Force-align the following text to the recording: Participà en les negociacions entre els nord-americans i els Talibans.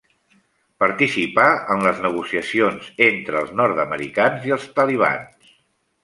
Participà 0.83 1.43
en 1.75 1.83
les 1.87 1.99
negociacions 2.05 2.87
entre 3.09 3.37
els 3.41 3.51
nord-americans 3.59 4.49
i 4.51 4.55
els 4.57 4.65
Talibans. 4.81 5.53